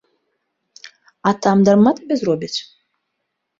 А 1.29 1.35
там 1.47 1.57
дарма 1.69 1.91
табе 2.01 2.15
зробяць? 2.25 2.53